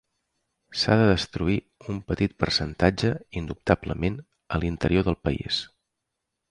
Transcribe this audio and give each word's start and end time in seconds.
S'ha 0.83 0.95
de 0.99 1.03
destruir 1.09 1.57
un 1.95 1.99
petit 2.07 2.33
percentatge, 2.45 3.13
indubtablement, 3.43 4.21
a 4.57 4.63
l'interior 4.65 5.11
del 5.11 5.21
país. 5.29 5.63